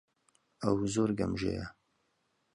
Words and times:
ئەو 0.61 0.77
زۆر 0.93 1.09
گەمژەیە. 1.19 1.65